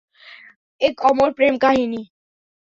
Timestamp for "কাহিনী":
1.57-2.01